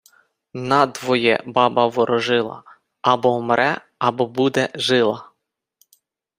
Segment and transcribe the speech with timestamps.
[0.53, 2.63] Надвоє баба ворожила:
[3.01, 5.29] або вмре, або буде жила.